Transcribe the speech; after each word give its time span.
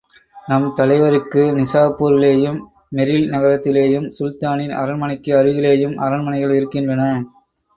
நம் 0.47 0.63
தலைவருக்கு, 0.73 1.41
நிசாப்பூரிலேயும், 1.57 2.57
மெரில் 2.89 3.27
நகரத்திலேயும், 3.29 4.09
சுல்தானின் 4.19 4.75
அரண்மனைக்கு 4.75 5.33
அருகிலேயும் 5.35 5.95
அரண்மனைகள் 5.99 6.55
இருக்கின்றன. 6.55 7.05